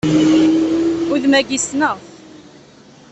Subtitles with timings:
[1.13, 2.05] Udem-agi, ssneɣ-t!